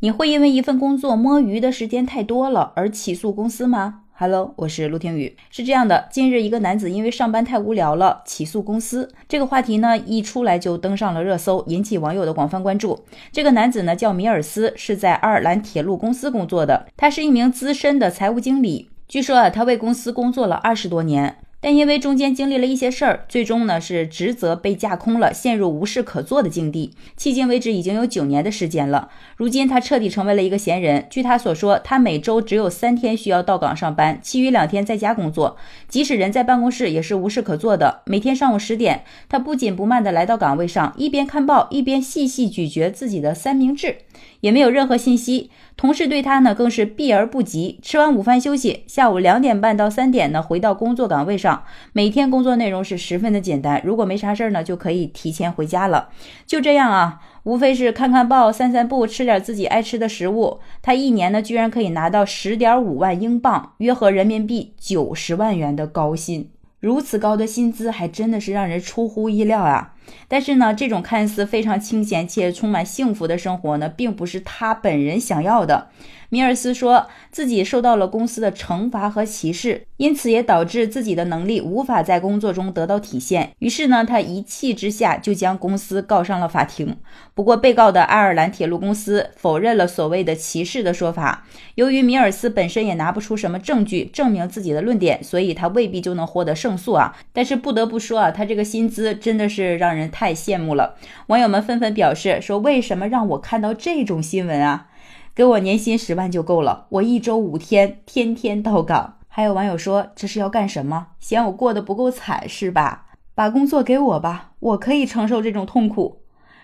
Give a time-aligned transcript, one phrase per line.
[0.00, 5.34] 你会因为一份工作摸鱼的时间太多了而起诉公司吗？Hello，我是陆听雨。
[5.48, 13.06] 是这样的，近日一个男子因为上班太无聊了起诉公司，这个话题呢一出来就登上了热搜，引起网友的广泛关注。
[13.32, 18.90] 这个男子呢叫米尔斯，是在爱尔兰铁路公司工作的，他是一名资深的财务经理。
[19.08, 21.38] 据说啊，他为公司工作了二十多年。
[21.66, 26.92] 但因为中间经历了一些事儿，最终呢是职责被架空了，陷入无事可做的境地。
[27.18, 31.04] 迄今为止已经有九年的时间了，如今他彻底成为了一个闲人。
[31.10, 35.56] 据他所说，他每周只有三天需要到岗上班，其余两天在家工作。
[35.88, 38.02] 即使人在办公室，也是无事可做的。
[38.06, 43.96] 每天上午十点，他不紧不慢地来到岗位上，一边看报，一边细细咀嚼自己的三明治，
[44.40, 45.50] 也没有任何信息。
[45.76, 47.78] 同事对他呢更是避而不及。
[47.82, 51.64] 吃完午饭休息，下午两点半到三点呢回到工作岗位上。
[51.92, 56.08] 每天工作内容是十分的简单，如果没啥事儿呢，就可以提前回家了。
[56.46, 60.60] 就这样啊，无非是看看报、散散步、吃点自己爱吃的食物。
[60.80, 66.50] 他一年呢居然可以拿到十点五万英镑，约合人民币九十万元的高薪。
[66.80, 69.94] 如此高的薪资，还真的是让人出乎意料啊！
[70.28, 75.88] 但是呢，这种看似非常清闲且充满幸福的生活呢，并不是他本人想要的。
[76.28, 83.52] 米尔斯说自己受到了公司的惩罚和歧视，因此也导致自己的能力无法在工作中得到体现。
[83.60, 86.96] 于是呢，他一气之下就将公司告上了法庭。
[87.32, 91.46] 不过，被告的爱尔兰铁路公司否认了所谓的歧视的说法。
[91.76, 97.16] 由于米尔斯本身也拿不出什么证据证明自己的论点，所以他未必就能获得胜诉啊。
[97.32, 100.96] 但是不得不说啊，他这个薪资真的是让人人太羡慕了。
[101.28, 104.88] 网友们纷纷表示说：“为什么让我看到这种新闻啊？
[105.34, 111.08] 给我年薪十万就够了，我一周五天，天天到岗。”还有网友说：“这是要干什么？
[111.18, 113.06] 嫌我过得不够惨是吧？
[113.34, 116.22] 把工作给我吧，我可以承受这种痛苦。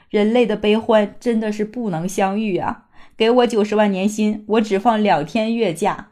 [0.08, 2.84] 人类的悲欢真的是不能相遇啊！
[3.16, 6.08] 给我九十万年薪，我只放两天月假。”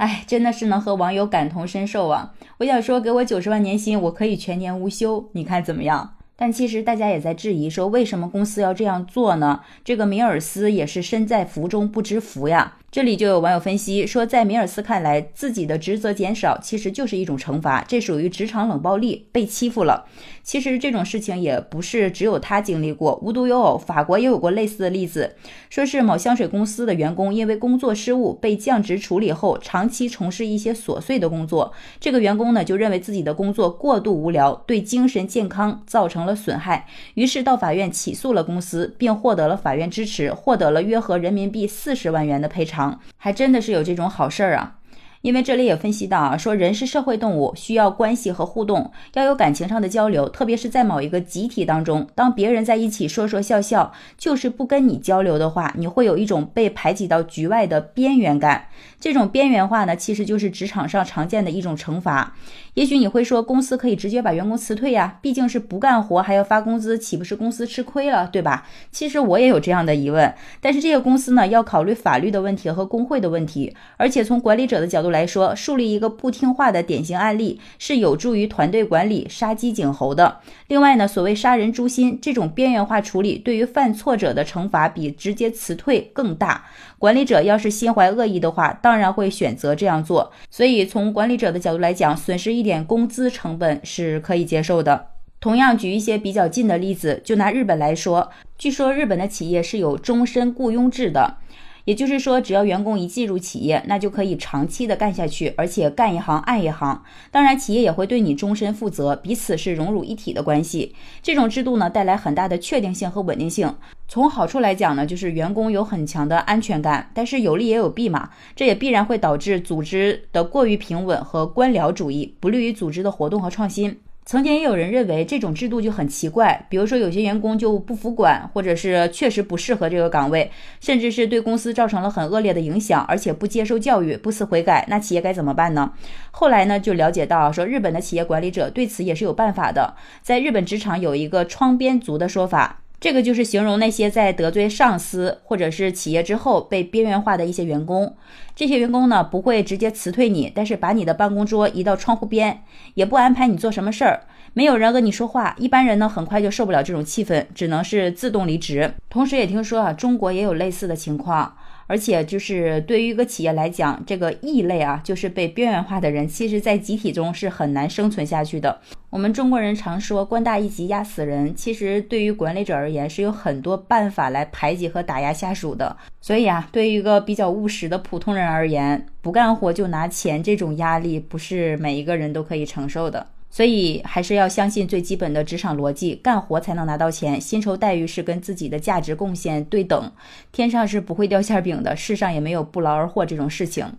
[0.00, 2.32] 哎，真的是能和网友感同身受啊！
[2.58, 6.14] 我想说，给我九十万年薪，我可以全年无休，你看怎么样？
[6.40, 9.60] 但其实大家也在质疑说，为什么公司要这样做呢？
[9.84, 12.78] 这个米尔斯也是身在福中不知福呀。
[12.92, 20.06] 这里就有网友分析说，在米尔斯看来，自己的职责减少其实就是一种惩罚，这属于职场冷暴力，被欺负了。
[20.42, 25.36] 其实这种事情也不是只有他经历过，无独有偶，法国也有过类似的例子，
[25.68, 42.79] 说是某香水公司的员工因为工作失误被降职处理后，长期从事一些琐碎的工作，这个员工呢就认为自己的工作过度无聊，对精神健康造成了损害，于是到法院起诉了公司，并获得了法院支持，获得了约合人民币四十万元的赔偿。
[43.16, 44.76] 还真的是有这种好事儿啊！
[45.22, 58.68] 因为这里也分析到啊，说人是社会动物，需要关系和互动，要有感情上的交流，特别是在某一个集体当中，当别人在一起说说笑笑，就是不跟你交流的话，你会有一种被排挤到局外的边缘感。
[58.98, 62.34] 这种边缘化呢，其实就是职场上常见的一种惩罚。
[62.74, 68.66] 也许你会说，公司可以直接把员工辞退呀，毕竟是不干活还要发工资，岂不是公司吃亏了，对吧？
[68.90, 80.38] 其实我也有这样的疑问，但是这个公司呢，要考虑法律的问题和工会的问题，而且从管理者的角度来说，树立一个不听话的典型案例是有助于团队管理杀鸡儆猴的。
[80.68, 86.64] 另外呢，所谓杀人诛心这种边缘化处理，对于犯错者的惩罚比直接辞退更大。
[86.98, 90.32] 管理者要是心怀恶意的话，当然会选择这样做。
[90.50, 95.06] 所以从管理者的角度来讲，损失一点工资成本是可以接受的。
[95.40, 101.38] 同样举一些比较近的例子，就拿日本来说，据说日本的企业是有终身雇佣制的。
[101.84, 107.02] 也就是说，只要员工一进入企业，那就可以长期的干下去，而且干一行爱一行。
[107.30, 110.94] 当然，企业也会对你终身负责，彼此是融入一体的关系。
[111.22, 113.74] 这种制度呢，带来很大的确定性和稳定性。
[114.08, 117.10] 从好处来讲呢，就是员工有很强的安全感。
[117.14, 123.96] 但是有利也有弊嘛，这也必然会导致组织的过于平稳和官僚主义，不利于组织的活动和创新。
[124.30, 135.94] 曾经也有人认为这种制度就很奇怪，比如说有些员工就不服管，或者是确实不适合这个岗位，甚至是对公司造成了很恶劣的影响，而且不接受教育、不思悔改，那企业该怎么办呢？
[136.30, 142.79] 后来呢，就了解到说日本的企业管理者对此也是有办法的，在日本职场有一个窗边族的说法。
[143.00, 148.14] 这个就是形容那些在得罪上司或者是企业之后被边缘化的一些员工。
[148.54, 152.62] 这些员工呢不会直接辞退你，但是把你的办公桌移到窗户边，
[152.92, 154.20] 也不安排你做什么事儿，
[154.52, 155.54] 没有人跟你说话。
[155.58, 158.92] 一般人呢很快就受不了这种气氛，只能是自动离职。
[159.08, 161.56] 同时也听说啊，中国也有类似的情况。
[161.90, 168.80] 而且就是对于一个企业来讲，这个异类啊，就是被边缘化的人，其实在集体中是很难生存下去的。
[169.10, 175.96] 我们中国人常说“官大一级压死人”，其实对于管理者而言，是有很多办法来排挤和打压下属的。
[176.20, 183.26] 所以啊，对于一个比较务实的普通人而言，不干活就拿钱这种压力，不是每一个人都可以承受的。
[183.50, 190.12] 所以还是要相信最基本的职场逻辑，干活才能拿到钱，薪酬待遇是跟自己的价值贡献对等，
[190.52, 193.92] 天上是不会掉馅饼的，世上也没有不劳而获这种事情。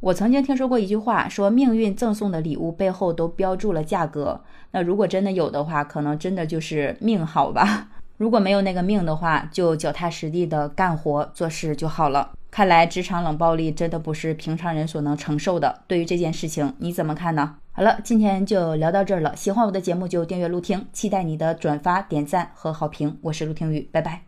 [0.00, 4.42] 我曾经听说过一句话，说命运赠送的礼物背后都标注了价格。
[4.70, 7.88] 那如果真的有的话，可能真的就是命好吧。
[8.18, 12.32] 如果没有那个命的话，就脚踏实地的干活做事就好了。
[12.50, 15.82] 看来职场冷暴力真的不是平常人所能承受的。
[15.86, 17.56] 对于这件事情，你怎么看呢？
[17.70, 19.36] 好了，今天就聊到这儿了。
[19.36, 23.16] 喜欢我的节目就订阅陆听，期待你的转发、点赞和好评。
[23.22, 24.27] 我是陆听雨，拜拜。